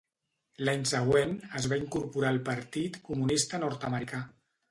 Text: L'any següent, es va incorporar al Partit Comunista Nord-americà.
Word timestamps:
L'any 0.67 0.85
següent, 0.91 1.33
es 1.59 1.67
va 1.73 1.77
incorporar 1.83 2.31
al 2.35 2.41
Partit 2.49 2.99
Comunista 3.11 3.63
Nord-americà. 3.67 4.23